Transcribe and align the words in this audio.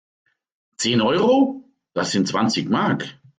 Zehn 0.77 0.99
Euro? 0.99 1.63
Das 1.93 2.11
sind 2.11 2.27
zwanzig 2.27 2.67
Mark! 2.67 3.05